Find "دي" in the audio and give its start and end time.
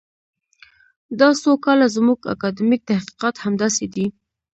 3.93-4.07